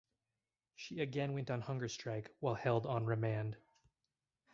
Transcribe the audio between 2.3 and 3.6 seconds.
while held on remand.